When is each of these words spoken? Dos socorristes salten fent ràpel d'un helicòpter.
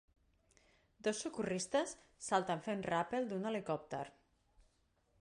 Dos 1.07 1.19
socorristes 1.25 1.95
salten 2.31 2.65
fent 2.71 2.83
ràpel 2.91 3.31
d'un 3.33 3.49
helicòpter. 3.51 4.05